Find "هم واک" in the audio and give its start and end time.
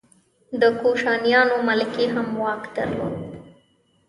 2.13-2.63